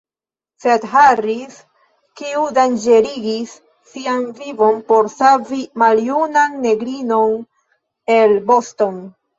[0.63, 1.59] Sed Harris,
[2.21, 3.55] kiu danĝerigis
[3.93, 7.39] sian vivon por savi maljunan negrinon
[8.21, 9.03] el Boston!